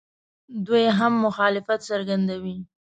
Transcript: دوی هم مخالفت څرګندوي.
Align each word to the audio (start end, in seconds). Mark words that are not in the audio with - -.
دوی 0.65 0.85
هم 0.97 1.13
مخالفت 1.25 1.79
څرګندوي. 1.89 2.57